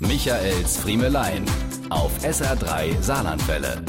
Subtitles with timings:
[0.00, 1.44] Michaels Friemelein
[1.90, 3.82] auf SR3 Saarlandwelle.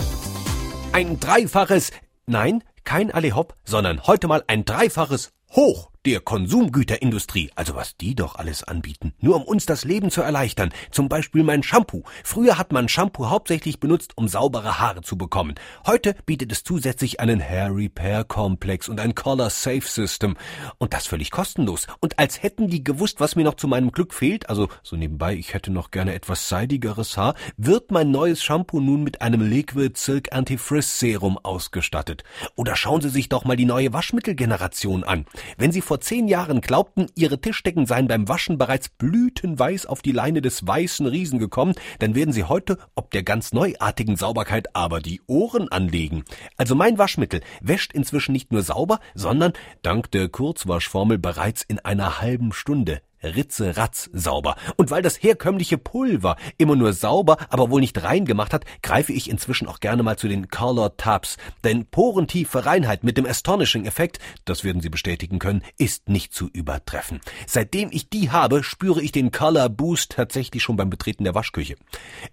[0.92, 1.92] Ein dreifaches,
[2.26, 8.36] nein, kein Allehop, sondern heute mal ein dreifaches Hoch der Konsumgüterindustrie, also was die doch
[8.36, 10.72] alles anbieten, nur um uns das Leben zu erleichtern.
[10.92, 12.04] Zum Beispiel mein Shampoo.
[12.24, 15.56] Früher hat man Shampoo hauptsächlich benutzt, um saubere Haare zu bekommen.
[15.86, 20.38] Heute bietet es zusätzlich einen Hair Repair Komplex und ein Color Safe System.
[20.78, 21.88] Und das völlig kostenlos.
[22.00, 25.36] Und als hätten die gewusst, was mir noch zu meinem Glück fehlt, also so nebenbei,
[25.36, 30.00] ich hätte noch gerne etwas seidigeres Haar, wird mein neues Shampoo nun mit einem Liquid
[30.00, 32.24] Silk Anti-Frizz Serum ausgestattet.
[32.56, 35.26] Oder schauen Sie sich doch mal die neue Waschmittelgeneration an.
[35.58, 40.12] Wenn Sie vor zehn Jahren glaubten, ihre Tischdecken seien beim Waschen bereits blütenweiß auf die
[40.12, 45.00] Leine des weißen Riesen gekommen, dann werden sie heute, ob der ganz neuartigen Sauberkeit, aber
[45.00, 46.26] die Ohren anlegen.
[46.58, 52.22] Also mein Waschmittel wäscht inzwischen nicht nur sauber, sondern dank der Kurzwaschformel bereits in einer
[52.22, 54.56] halben Stunde ritzeratz sauber.
[54.76, 59.14] Und weil das herkömmliche Pulver immer nur sauber, aber wohl nicht rein gemacht hat, greife
[59.14, 61.38] ich inzwischen auch gerne mal zu den Color Tabs.
[61.64, 67.22] Denn porentiefe Reinheit mit dem Astonishing-Effekt, das werden Sie bestätigen können, ist nicht zu übertreffen.
[67.48, 71.76] Seitdem ich die habe, spüre ich den Color Boost tatsächlich schon beim Betreten der Waschküche.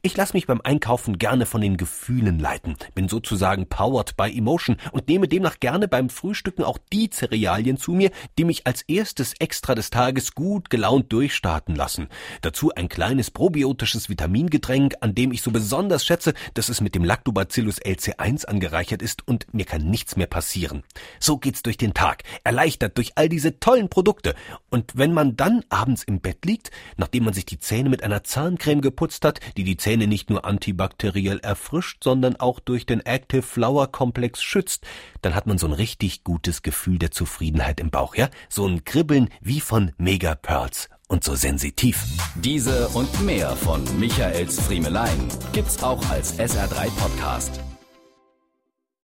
[0.02, 4.76] Ich lasse mich beim Einkaufen gerne von den Gefühlen leiten, bin sozusagen powered by emotion
[4.92, 9.34] und nehme demnach gerne beim Frühstücken auch die Cerealien zu mir, die mich als erstes
[9.38, 12.08] Extra des Tages gut gelaunt durchstarten lassen.
[12.42, 17.02] Dazu ein kleines probiotisches Vitamingetränk, an dem ich so besonders schätze, dass es mit dem
[17.02, 20.82] Lactobacillus LC1 angereichert ist und mir kann nichts mehr passieren.
[21.18, 24.34] So geht's durch den Tag, erleichtert durch all diese tollen Produkte.
[24.68, 28.22] Und wenn man dann abends im Bett liegt, nachdem man sich die Zähne mit einer
[28.22, 33.40] Zahncreme geputzt hat, die die Zähne nicht nur antibakteriell erfrischt, sondern auch durch den Active
[33.40, 34.84] Flower Komplex schützt,
[35.26, 38.28] dann hat man so ein richtig gutes Gefühl der Zufriedenheit im Bauch, ja?
[38.48, 42.04] So ein Kribbeln wie von Mega Pearl stolz und so sensitiv.
[42.36, 47.60] Diese und mehr von Michaels Friemelein gibt's auch als SR3 Podcast.